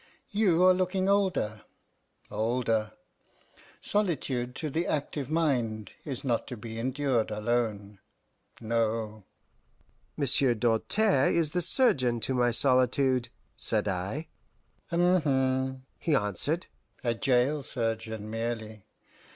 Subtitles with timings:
[0.31, 1.61] You are looking older
[2.31, 2.93] older.
[3.81, 7.99] Solitude to the active mind is not to be endured alone
[8.59, 9.25] no."
[10.17, 14.29] "Monsieur Doltaire is the surgeon to my solitude," said I.
[14.91, 16.65] "H'm!" he answered,
[17.03, 18.85] "a jail surgeon merely.